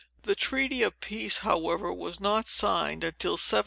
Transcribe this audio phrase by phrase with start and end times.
[0.23, 3.59] The treaty of peace, however, was not signed until 1763.